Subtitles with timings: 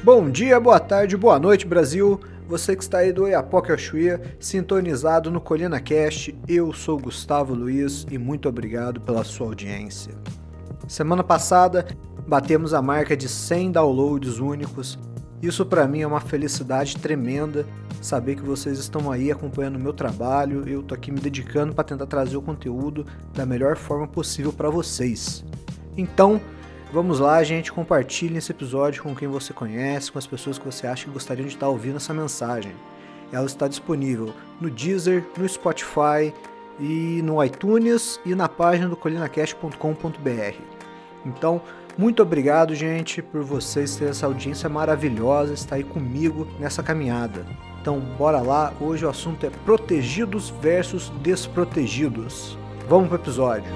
[0.00, 2.18] Bom dia, boa tarde, boa noite, Brasil.
[2.48, 8.04] Você que está aí do ao Chuí, sintonizado no Colina Cast, eu sou Gustavo Luiz
[8.10, 10.14] e muito obrigado pela sua audiência.
[10.88, 11.86] Semana passada
[12.26, 14.98] batemos a marca de 100 downloads únicos.
[15.40, 17.64] Isso para mim é uma felicidade tremenda
[18.02, 20.68] saber que vocês estão aí acompanhando o meu trabalho.
[20.68, 24.68] Eu tô aqui me dedicando para tentar trazer o conteúdo da melhor forma possível para
[24.68, 25.44] vocês.
[25.96, 26.40] Então,
[26.92, 30.86] vamos lá, gente, compartilhe esse episódio com quem você conhece, com as pessoas que você
[30.86, 32.72] acha que gostariam de estar ouvindo essa mensagem.
[33.32, 36.32] Ela está disponível no Deezer, no Spotify
[36.78, 40.56] e no iTunes e na página do colinacast.com.br.
[41.24, 41.62] Então,
[41.96, 47.46] muito obrigado, gente, por vocês terem essa audiência maravilhosa, estar aí comigo nessa caminhada.
[47.80, 48.72] Então, bora lá.
[48.80, 52.56] Hoje o assunto é protegidos versus desprotegidos.
[52.88, 53.72] Vamos pro episódio.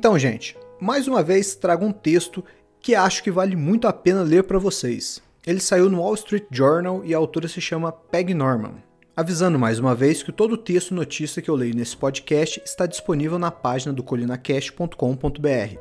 [0.00, 2.42] Então, gente, mais uma vez trago um texto
[2.80, 5.20] que acho que vale muito a pena ler para vocês.
[5.46, 8.76] Ele saiu no Wall Street Journal e a autora se chama Peg Norman.
[9.14, 12.62] Avisando mais uma vez que todo o texto e notícia que eu leio nesse podcast
[12.64, 15.78] está disponível na página do colinacast.com.br.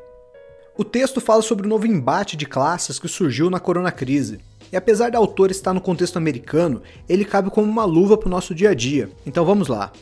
[0.78, 4.42] O texto fala sobre o novo embate de classes que surgiu na corona crise.
[4.70, 8.32] E apesar da autora estar no contexto americano, ele cabe como uma luva para o
[8.32, 9.10] nosso dia a dia.
[9.26, 9.94] Então vamos lá.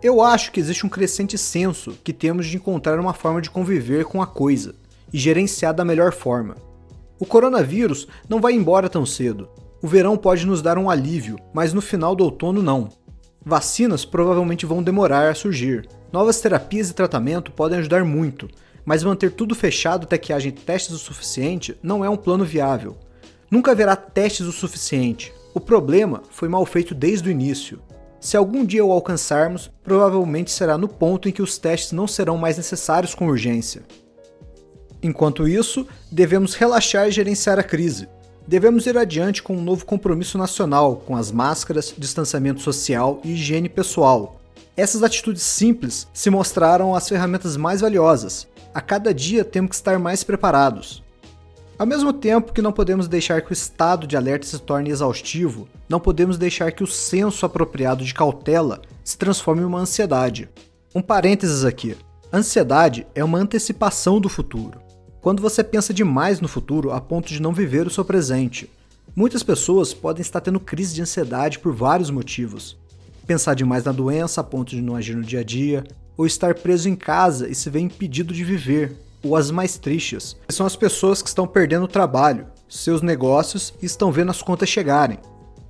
[0.00, 4.04] Eu acho que existe um crescente senso que temos de encontrar uma forma de conviver
[4.04, 4.76] com a coisa
[5.12, 6.54] e gerenciar da melhor forma.
[7.18, 9.48] O coronavírus não vai embora tão cedo.
[9.82, 12.90] O verão pode nos dar um alívio, mas no final do outono não.
[13.44, 15.88] Vacinas provavelmente vão demorar a surgir.
[16.12, 18.48] Novas terapias e tratamento podem ajudar muito,
[18.84, 22.96] mas manter tudo fechado até que haja testes o suficiente não é um plano viável.
[23.50, 25.32] Nunca haverá testes o suficiente.
[25.52, 27.80] O problema foi mal feito desde o início.
[28.20, 32.36] Se algum dia o alcançarmos, provavelmente será no ponto em que os testes não serão
[32.36, 33.82] mais necessários com urgência.
[35.02, 38.08] Enquanto isso, devemos relaxar e gerenciar a crise.
[38.46, 43.68] Devemos ir adiante com um novo compromisso nacional, com as máscaras, distanciamento social e higiene
[43.68, 44.40] pessoal.
[44.76, 48.48] Essas atitudes simples se mostraram as ferramentas mais valiosas.
[48.74, 51.02] A cada dia temos que estar mais preparados.
[51.78, 55.68] Ao mesmo tempo que não podemos deixar que o estado de alerta se torne exaustivo,
[55.88, 60.48] não podemos deixar que o senso apropriado de cautela se transforme em uma ansiedade.
[60.92, 61.96] Um parênteses aqui:
[62.32, 64.80] ansiedade é uma antecipação do futuro.
[65.20, 68.68] Quando você pensa demais no futuro a ponto de não viver o seu presente.
[69.14, 72.76] Muitas pessoas podem estar tendo crise de ansiedade por vários motivos.
[73.24, 75.84] Pensar demais na doença a ponto de não agir no dia a dia,
[76.16, 80.36] ou estar preso em casa e se ver impedido de viver, ou as mais tristes,
[80.48, 84.68] são as pessoas que estão perdendo o trabalho, seus negócios e estão vendo as contas
[84.68, 85.18] chegarem.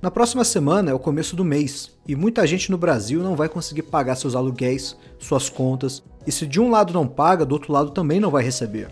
[0.01, 3.49] Na próxima semana é o começo do mês e muita gente no Brasil não vai
[3.49, 7.73] conseguir pagar seus aluguéis, suas contas, e se de um lado não paga, do outro
[7.73, 8.87] lado também não vai receber.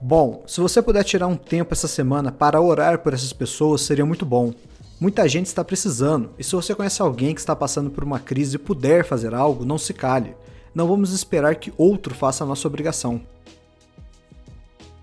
[0.00, 4.06] Bom, se você puder tirar um tempo essa semana para orar por essas pessoas, seria
[4.06, 4.52] muito bom.
[5.00, 8.56] Muita gente está precisando, e se você conhece alguém que está passando por uma crise
[8.56, 10.34] e puder fazer algo, não se cale.
[10.74, 13.20] Não vamos esperar que outro faça a nossa obrigação.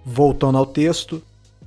[0.08, 1.20] Voltando ao texto,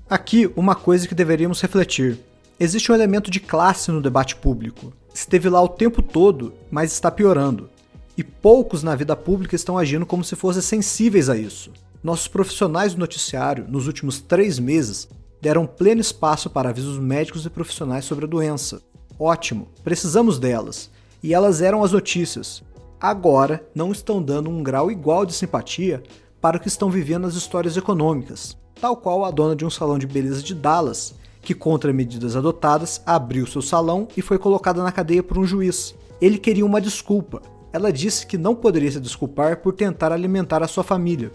[0.08, 2.20] aqui uma coisa que deveríamos refletir.
[2.60, 4.92] Existe um elemento de classe no debate público.
[5.12, 7.68] Esteve lá o tempo todo, mas está piorando.
[8.16, 11.72] E poucos na vida pública estão agindo como se fossem sensíveis a isso.
[12.00, 15.08] Nossos profissionais do noticiário, nos últimos três meses,
[15.40, 18.80] deram pleno espaço para avisos médicos e profissionais sobre a doença.
[19.18, 20.90] Ótimo, precisamos delas.
[21.20, 22.62] E elas eram as notícias.
[23.00, 26.04] Agora, não estão dando um grau igual de simpatia
[26.40, 29.98] para o que estão vivendo as histórias econômicas, tal qual a dona de um salão
[29.98, 34.92] de beleza de Dallas, que, contra medidas adotadas, abriu seu salão e foi colocada na
[34.92, 35.94] cadeia por um juiz.
[36.20, 37.42] Ele queria uma desculpa.
[37.72, 41.32] Ela disse que não poderia se desculpar por tentar alimentar a sua família.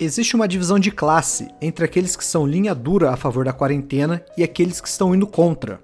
[0.00, 4.24] Existe uma divisão de classe entre aqueles que são linha dura a favor da quarentena
[4.36, 5.80] e aqueles que estão indo contra.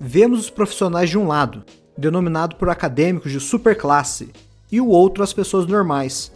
[0.00, 1.64] Vemos os profissionais de um lado,
[1.98, 4.30] denominado por acadêmicos de superclasse,
[4.70, 6.30] e o outro as pessoas normais,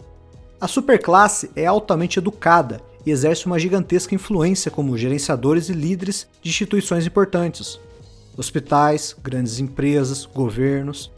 [0.61, 6.51] a superclasse é altamente educada e exerce uma gigantesca influência como gerenciadores e líderes de
[6.51, 7.79] instituições importantes.
[8.37, 11.11] Hospitais, grandes empresas, governos.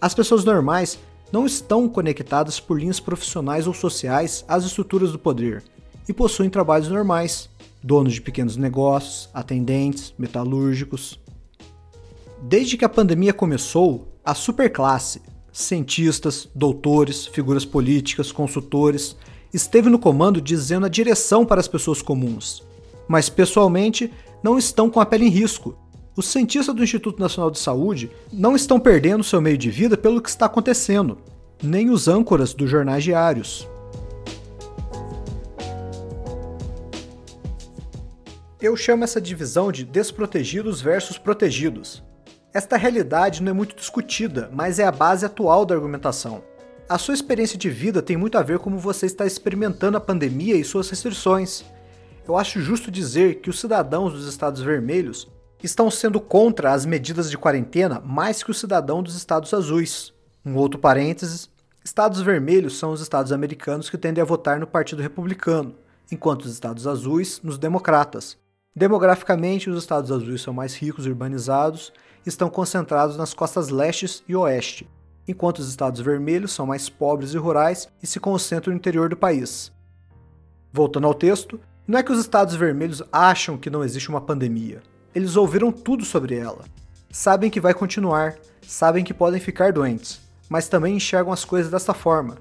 [0.00, 0.98] As pessoas normais
[1.30, 5.62] não estão conectadas por linhas profissionais ou sociais às estruturas do poder
[6.08, 7.50] e possuem trabalhos normais,
[7.82, 11.20] donos de pequenos negócios, atendentes, metalúrgicos.
[12.40, 15.20] Desde que a pandemia começou, a superclasse
[15.52, 19.16] cientistas, doutores, figuras políticas, consultores,
[19.52, 22.62] esteve no comando dizendo a direção para as pessoas comuns.
[23.08, 24.12] Mas, pessoalmente,
[24.42, 25.76] não estão com a pele em risco.
[26.14, 30.20] Os cientistas do Instituto Nacional de Saúde não estão perdendo seu meio de vida pelo
[30.20, 31.18] que está acontecendo.
[31.62, 33.66] nem os âncoras dos jornais diários.
[38.60, 42.02] Eu chamo essa divisão de desprotegidos versus protegidos.
[42.58, 46.42] Esta realidade não é muito discutida, mas é a base atual da argumentação.
[46.88, 50.56] A sua experiência de vida tem muito a ver como você está experimentando a pandemia
[50.56, 51.64] e suas restrições.
[52.26, 55.30] Eu acho justo dizer que os cidadãos dos Estados Vermelhos
[55.62, 60.12] estão sendo contra as medidas de quarentena mais que o cidadão dos Estados Azuis.
[60.44, 61.48] Um outro parênteses:
[61.84, 65.76] Estados Vermelhos são os estados americanos que tendem a votar no Partido Republicano,
[66.10, 68.36] enquanto os Estados Azuis nos Democratas.
[68.78, 71.92] Demograficamente, os estados azuis são mais ricos e urbanizados
[72.24, 74.88] e estão concentrados nas costas leste e oeste,
[75.26, 79.16] enquanto os estados vermelhos são mais pobres e rurais e se concentram no interior do
[79.16, 79.72] país.
[80.72, 81.58] Voltando ao texto,
[81.88, 84.80] não é que os estados vermelhos acham que não existe uma pandemia.
[85.12, 86.64] Eles ouviram tudo sobre ela.
[87.10, 91.94] Sabem que vai continuar, sabem que podem ficar doentes, mas também enxergam as coisas desta
[91.94, 92.38] forma.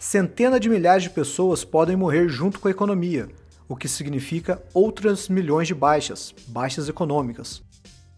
[0.00, 3.28] Centenas de milhares de pessoas podem morrer junto com a economia,
[3.68, 7.62] o que significa outras milhões de baixas, baixas econômicas.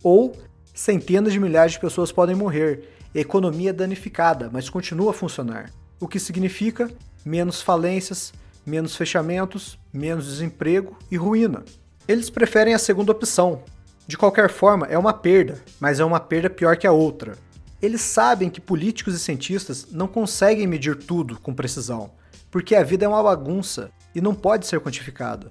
[0.03, 0.37] Ou
[0.75, 6.21] centenas de milhares de pessoas podem morrer, economia danificada, mas continua a funcionar, o que
[6.21, 6.91] significa
[7.25, 8.33] menos falências,
[8.65, 11.65] menos fechamentos, menos desemprego e ruína.
[12.07, 13.63] Eles preferem a segunda opção.
[14.07, 17.37] De qualquer forma, é uma perda, mas é uma perda pior que a outra.
[17.81, 22.11] Eles sabem que políticos e cientistas não conseguem medir tudo com precisão,
[22.51, 25.51] porque a vida é uma bagunça e não pode ser quantificada.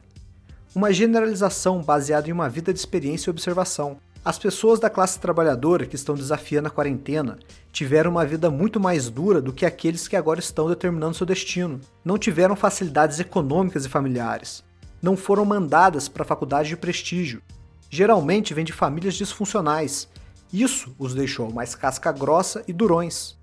[0.75, 3.97] Uma generalização baseada em uma vida de experiência e observação.
[4.23, 7.39] As pessoas da classe trabalhadora que estão desafiando a quarentena
[7.71, 11.79] tiveram uma vida muito mais dura do que aqueles que agora estão determinando seu destino.
[12.03, 14.63] Não tiveram facilidades econômicas e familiares.
[15.01, 17.41] Não foram mandadas para faculdade de prestígio.
[17.89, 20.09] Geralmente vêm de famílias disfuncionais.
[20.51, 23.37] Isso os deixou mais casca grossa e durões.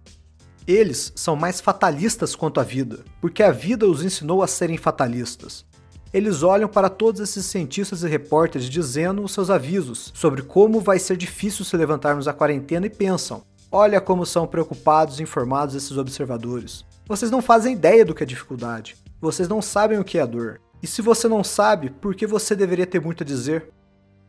[0.66, 5.64] Eles são mais fatalistas quanto à vida, porque a vida os ensinou a serem fatalistas.
[6.12, 10.98] Eles olham para todos esses cientistas e repórteres dizendo os seus avisos sobre como vai
[10.98, 15.96] ser difícil se levantarmos da quarentena e pensam: olha como são preocupados e informados esses
[15.98, 16.84] observadores.
[17.06, 18.96] Vocês não fazem ideia do que é dificuldade.
[19.20, 20.60] Vocês não sabem o que é dor.
[20.82, 23.70] E se você não sabe, por que você deveria ter muito a dizer?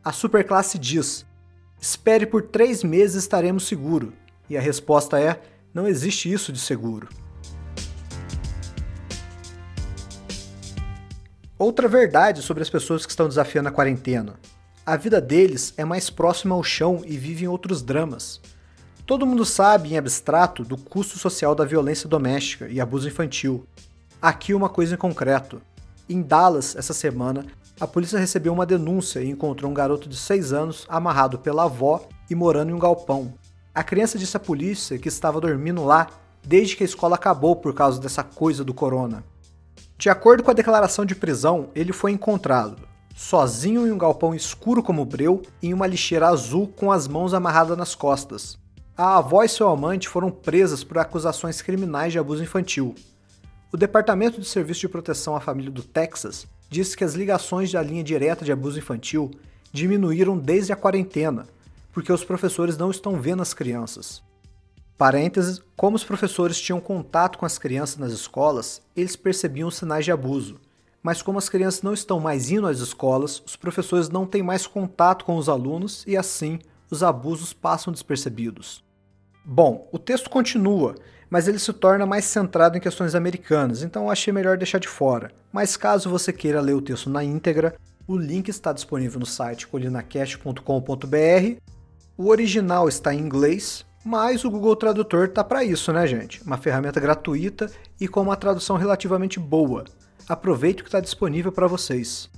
[0.04, 1.26] A superclasse diz:
[1.80, 4.12] espere por três meses estaremos seguros.
[4.50, 5.40] E a resposta é:
[5.76, 7.10] não existe isso de seguro.
[11.60, 14.36] Outra verdade sobre as pessoas que estão desafiando a quarentena.
[14.86, 18.40] A vida deles é mais próxima ao chão e vivem outros dramas.
[19.06, 23.68] Todo mundo sabe, em abstrato, do custo social da violência doméstica e abuso infantil.
[24.22, 25.62] Aqui uma coisa em concreto.
[26.08, 27.46] Em Dallas, essa semana,
[27.80, 32.08] a polícia recebeu uma denúncia e encontrou um garoto de 6 anos amarrado pela avó
[32.30, 33.34] e morando em um galpão,
[33.76, 36.08] a criança disse à polícia que estava dormindo lá
[36.42, 39.22] desde que a escola acabou por causa dessa coisa do corona.
[39.98, 44.84] De acordo com a declaração de prisão, ele foi encontrado sozinho em um galpão escuro
[44.84, 48.58] como breu em uma lixeira azul com as mãos amarradas nas costas.
[48.98, 52.96] A avó e seu amante foram presas por acusações criminais de abuso infantil.
[53.74, 57.82] O Departamento de Serviço de Proteção à Família do Texas disse que as ligações da
[57.82, 59.32] linha direta de abuso infantil
[59.72, 61.46] diminuíram desde a quarentena,
[61.96, 64.22] porque os professores não estão vendo as crianças.
[64.98, 70.12] Parênteses, como os professores tinham contato com as crianças nas escolas, eles percebiam sinais de
[70.12, 70.60] abuso.
[71.02, 74.68] Mas como as crianças não estão mais indo às escolas, os professores não têm mais
[74.68, 76.60] contato com os alunos e assim
[76.92, 78.84] os abusos passam despercebidos.
[79.46, 80.96] Bom, o texto continua,
[81.30, 85.32] mas ele se torna mais centrado em questões americanas, então achei melhor deixar de fora.
[85.50, 87.74] Mas caso você queira ler o texto na íntegra,
[88.06, 91.75] o link está disponível no site colinacast.com.br
[92.18, 96.42] o original está em inglês, mas o Google Tradutor tá para isso, né, gente?
[96.44, 97.70] Uma ferramenta gratuita
[98.00, 99.84] e com uma tradução relativamente boa.
[100.28, 102.30] Aproveite o que está disponível para vocês.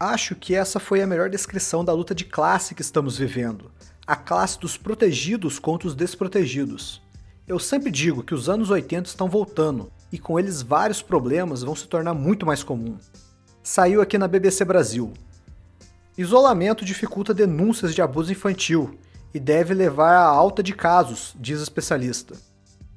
[0.00, 3.70] Acho que essa foi a melhor descrição da luta de classe que estamos vivendo.
[4.04, 7.00] A classe dos protegidos contra os desprotegidos.
[7.46, 11.76] Eu sempre digo que os anos 80 estão voltando, e com eles vários problemas vão
[11.76, 12.96] se tornar muito mais comum.
[13.62, 15.12] Saiu aqui na BBC Brasil.
[16.16, 18.98] Isolamento dificulta denúncias de abuso infantil
[19.32, 22.36] e deve levar à alta de casos, diz especialista.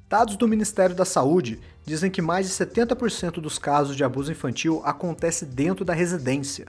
[0.06, 4.82] Dados do Ministério da Saúde dizem que mais de 70% dos casos de abuso infantil
[4.84, 6.66] acontece dentro da residência.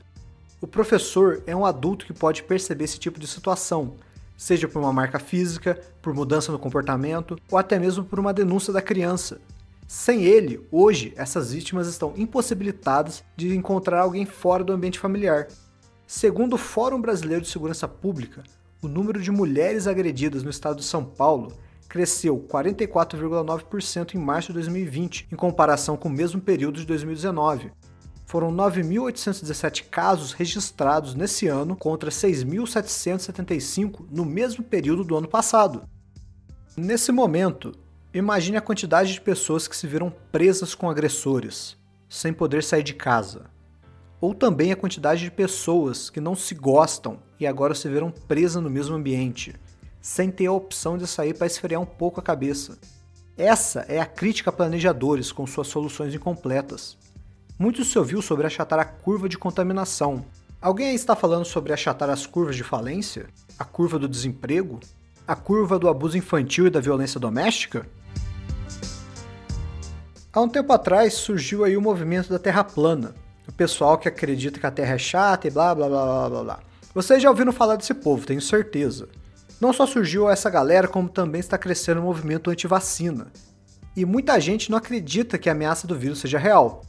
[0.61, 3.95] O professor é um adulto que pode perceber esse tipo de situação,
[4.37, 8.71] seja por uma marca física, por mudança no comportamento ou até mesmo por uma denúncia
[8.71, 9.41] da criança.
[9.85, 15.47] Sem ele, hoje, essas vítimas estão impossibilitadas de encontrar alguém fora do ambiente familiar,
[16.07, 18.41] Segundo o Fórum Brasileiro de Segurança Pública,
[18.81, 21.51] o número de mulheres agredidas no estado de São Paulo
[21.89, 27.73] cresceu 44,9% em março de 2020, em comparação com o mesmo período de 2019.
[28.25, 35.83] Foram 9.817 casos registrados nesse ano contra 6.775 no mesmo período do ano passado.
[36.77, 37.73] Nesse momento,
[38.13, 41.75] imagine a quantidade de pessoas que se viram presas com agressores,
[42.07, 43.56] sem poder sair de casa.
[44.19, 48.61] Ou também a quantidade de pessoas que não se gostam e agora se viram presas
[48.61, 49.53] no mesmo ambiente
[50.07, 52.77] sem ter a opção de sair para esfriar um pouco a cabeça.
[53.37, 56.97] Essa é a crítica a planejadores com suas soluções incompletas.
[57.59, 60.23] Muito se ouviu sobre achatar a curva de contaminação.
[60.61, 63.27] Alguém está falando sobre achatar as curvas de falência?
[63.59, 64.79] A curva do desemprego?
[65.27, 67.85] A curva do abuso infantil e da violência doméstica?
[70.31, 73.13] Há um tempo atrás surgiu aí o movimento da Terra plana.
[73.47, 76.43] O pessoal que acredita que a Terra é chata e blá blá blá blá blá
[76.43, 76.59] blá.
[76.93, 79.07] Vocês já ouviram falar desse povo, tenho certeza.
[79.59, 83.27] Não só surgiu essa galera, como também está crescendo o movimento anti-vacina.
[83.95, 86.83] E muita gente não acredita que a ameaça do vírus seja real.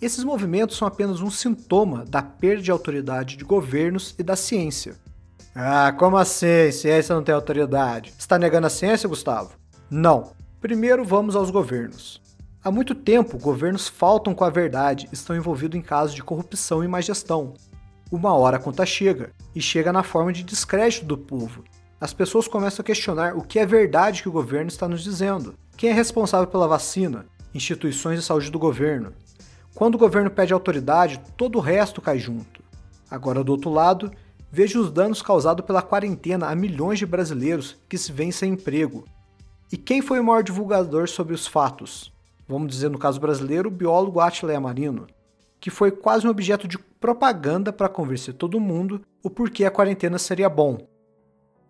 [0.00, 4.96] Esses movimentos são apenas um sintoma da perda de autoridade de governos e da ciência.
[5.54, 6.70] Ah, como assim?
[6.72, 8.12] Ciência não tem autoridade.
[8.18, 9.52] Está negando a ciência, Gustavo?
[9.90, 10.32] Não.
[10.60, 12.20] Primeiro vamos aos governos.
[12.64, 16.88] Há muito tempo, governos faltam com a verdade, estão envolvidos em casos de corrupção e
[16.88, 17.52] má gestão.
[18.10, 21.62] Uma hora a conta chega, e chega na forma de descrédito do povo,
[22.00, 25.54] as pessoas começam a questionar o que é verdade que o governo está nos dizendo.
[25.76, 27.26] Quem é responsável pela vacina?
[27.54, 29.12] Instituições de saúde do governo.
[29.74, 32.62] Quando o governo pede autoridade, todo o resto cai junto.
[33.10, 34.10] Agora, do outro lado,
[34.50, 39.04] veja os danos causados pela quarentena a milhões de brasileiros que se veem sem emprego.
[39.70, 42.13] E quem foi o maior divulgador sobre os fatos?
[42.46, 45.06] Vamos dizer, no caso brasileiro, o biólogo Attila Amarino,
[45.60, 50.18] que foi quase um objeto de propaganda para convencer todo mundo o porquê a quarentena
[50.18, 50.78] seria bom,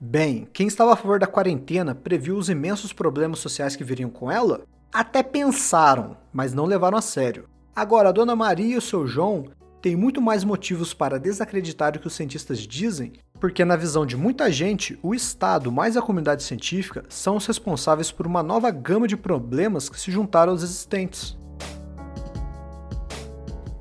[0.06, 4.30] Bem, quem estava a favor da quarentena previu os imensos problemas sociais que viriam com
[4.30, 4.66] ela?
[4.92, 7.48] Até pensaram, mas não levaram a sério.
[7.74, 9.46] Agora, a Dona Maria e o seu João
[9.80, 14.16] têm muito mais motivos para desacreditar o que os cientistas dizem, porque, na visão de
[14.16, 19.06] muita gente, o Estado mais a comunidade científica são os responsáveis por uma nova gama
[19.06, 21.36] de problemas que se juntaram aos existentes.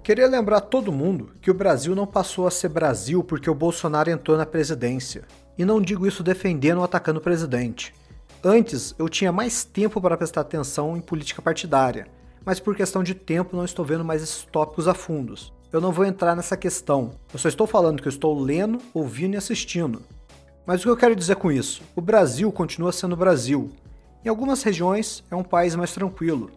[0.03, 4.10] Queria lembrar todo mundo que o Brasil não passou a ser Brasil porque o Bolsonaro
[4.10, 5.24] entrou na presidência.
[5.58, 7.96] E não digo isso defendendo ou atacando o presidente.
[8.43, 12.10] Antes, eu tinha mais tempo para prestar atenção em política partidária,
[12.43, 15.53] mas por questão de tempo não estou vendo mais esses tópicos a fundos.
[15.74, 19.34] Eu não vou entrar nessa questão, eu só estou falando que eu estou lendo, ouvindo
[19.34, 20.03] e assistindo.
[20.68, 21.82] Mas o que eu quero dizer com isso?
[21.96, 23.72] O Brasil continua sendo o Brasil.
[24.24, 26.51] Em algumas regiões é um país mais tranquilo,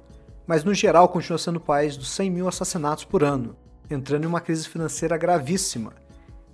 [0.46, 3.56] mas no geral continua sendo o país dos 100 mil assassinatos por ano,
[3.90, 5.94] entrando em uma crise financeira gravíssima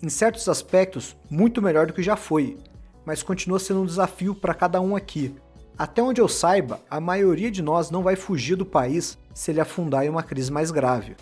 [0.02, 2.59] em certos aspectos, muito melhor do que já foi,
[3.04, 5.35] mas continua sendo um desafio para cada um aqui.
[5.78, 9.61] Até onde eu saiba, a maioria de nós não vai fugir do país se ele
[9.61, 11.16] afundar em uma crise mais grave.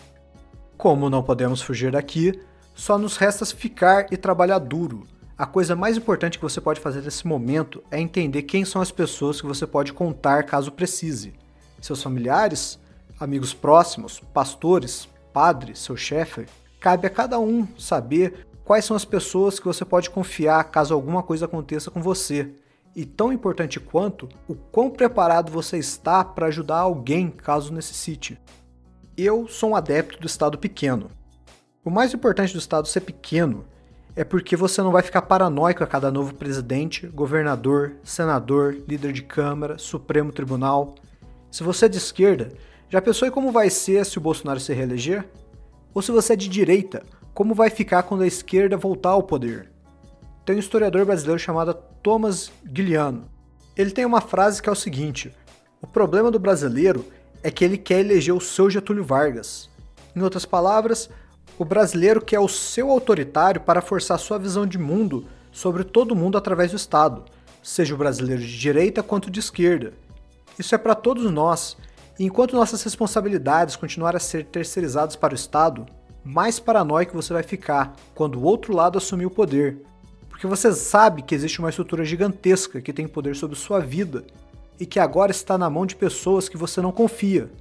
[0.81, 2.41] Como não podemos fugir daqui,
[2.73, 5.03] só nos resta ficar e trabalhar duro.
[5.37, 8.89] A coisa mais importante que você pode fazer nesse momento é entender quem são as
[8.89, 11.35] pessoas que você pode contar caso precise.
[11.79, 12.79] Seus familiares,
[13.19, 16.47] amigos próximos, pastores, padre, seu chefe.
[16.79, 21.21] Cabe a cada um saber quais são as pessoas que você pode confiar caso alguma
[21.21, 22.55] coisa aconteça com você.
[22.95, 28.41] E tão importante quanto, o quão preparado você está para ajudar alguém caso necessite.
[29.23, 31.11] Eu sou um adepto do estado pequeno.
[31.85, 33.65] O mais importante do estado ser pequeno
[34.15, 39.21] é porque você não vai ficar paranoico a cada novo presidente, governador, senador, líder de
[39.21, 40.95] Câmara, Supremo Tribunal.
[41.51, 42.51] Se você é de esquerda,
[42.89, 45.29] já pensou em como vai ser se o Bolsonaro se reeleger?
[45.93, 49.71] Ou se você é de direita, como vai ficar quando a esquerda voltar ao poder.
[50.43, 53.29] Tem um historiador brasileiro chamado Thomas Guiliano.
[53.77, 55.31] Ele tem uma frase que é o seguinte:
[55.79, 57.05] O problema do brasileiro
[57.43, 59.69] é que ele quer eleger o seu Getúlio Vargas.
[60.15, 61.09] Em outras palavras,
[61.57, 66.37] o brasileiro quer o seu autoritário para forçar sua visão de mundo sobre todo mundo
[66.37, 67.25] através do Estado,
[67.61, 69.93] seja o brasileiro de direita quanto de esquerda.
[70.57, 71.77] Isso é para todos nós,
[72.17, 75.85] e enquanto nossas responsabilidades continuarem a ser terceirizadas para o Estado,
[76.23, 79.81] mais paranoico você vai ficar quando o outro lado assumir o poder.
[80.29, 84.23] Porque você sabe que existe uma estrutura gigantesca que tem poder sobre sua vida
[84.81, 87.51] e que agora está na mão de pessoas que você não confia.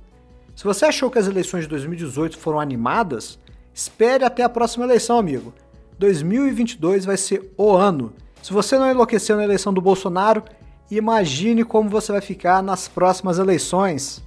[0.56, 3.38] Se você achou que as eleições de 2018 foram animadas,
[3.74, 5.52] espere até a próxima eleição, amigo.
[5.98, 8.14] 2022 vai ser o ano.
[8.42, 10.42] Se você não enlouqueceu na eleição do Bolsonaro,
[10.90, 14.24] imagine como você vai ficar nas próximas eleições.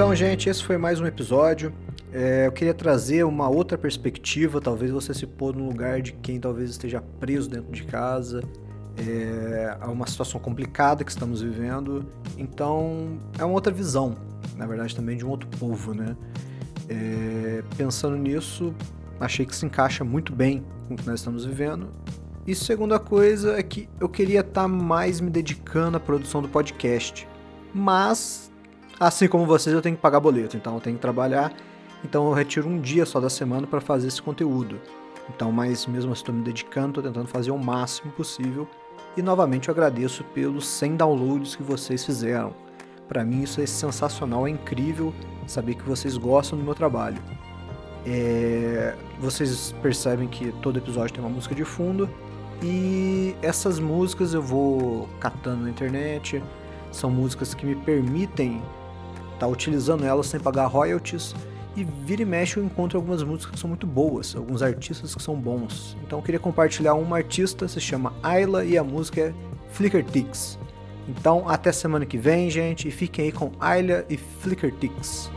[0.00, 1.74] Então, gente, esse foi mais um episódio.
[2.10, 6.40] É, eu queria trazer uma outra perspectiva, talvez você se pôr no lugar de quem
[6.40, 8.42] talvez esteja preso dentro de casa,
[8.96, 12.06] é, uma situação complicada que estamos vivendo.
[12.38, 14.16] Então, é uma outra visão,
[14.56, 16.16] na verdade, também de um outro povo, né?
[16.88, 18.74] É, pensando nisso,
[19.20, 21.90] achei que se encaixa muito bem com o que nós estamos vivendo.
[22.46, 26.48] E segunda coisa é que eu queria estar tá mais me dedicando à produção do
[26.48, 27.28] podcast.
[27.74, 28.49] Mas,
[29.00, 31.52] assim como vocês, eu tenho que pagar boleto, então eu tenho que trabalhar.
[32.04, 34.78] Então eu retiro um dia só da semana para fazer esse conteúdo.
[35.34, 38.68] Então, mas mesmo assim, estou me dedicando, estou tentando fazer o máximo possível.
[39.16, 42.54] E novamente eu agradeço pelos 100 downloads que vocês fizeram.
[43.08, 45.12] Para mim isso é sensacional, é incrível
[45.46, 47.20] saber que vocês gostam do meu trabalho.
[48.06, 48.94] É...
[49.18, 52.08] Vocês percebem que todo episódio tem uma música de fundo
[52.62, 56.42] e essas músicas eu vou catando na internet.
[56.92, 58.62] São músicas que me permitem
[59.40, 61.34] tá utilizando elas sem pagar royalties
[61.76, 65.22] e vira e mexe eu encontro algumas músicas que são muito boas, alguns artistas que
[65.22, 65.96] são bons.
[66.02, 69.34] Então eu queria compartilhar uma artista, se chama Ayla e a música é
[69.70, 70.58] Flicker Ticks.
[71.08, 75.30] Então até semana que vem, gente, e fiquem aí com Ayla e Flicker Ticks.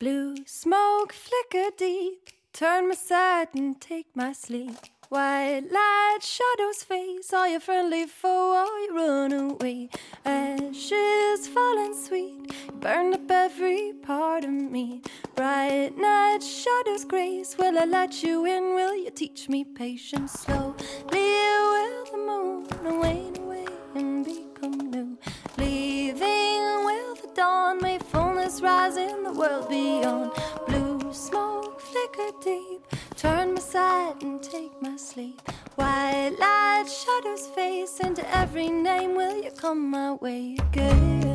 [0.00, 4.97] Blue smoke flicker deep, turn my side and take my sleep.
[5.10, 9.88] White light, shadows face, all your friendly foe, all you run away.
[10.26, 15.00] Ashes falling sweet, burn up every part of me.
[15.34, 18.74] Bright night, shadows grace, will I let you in?
[18.74, 20.32] Will you teach me patience?
[20.32, 20.76] Slowly
[21.10, 25.16] will the moon wane away and become new.
[25.56, 30.32] Leaving will the dawn, may fullness rise in the world beyond.
[30.66, 32.82] Blue smoke flicker deep.
[33.18, 35.42] Turn my side and take my sleep.
[35.74, 39.16] White light shadows face into every name.
[39.16, 41.27] Will you come my way again?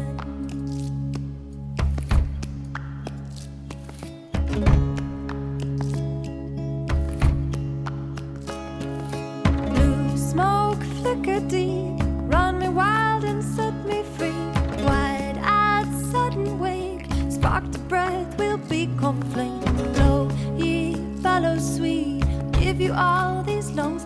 [22.96, 24.06] All these lungs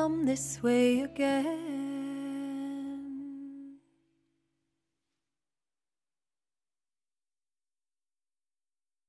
[0.00, 1.79] come this way again?